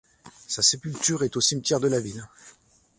[0.47, 2.27] Sa sépulture est au cimetière de la ville.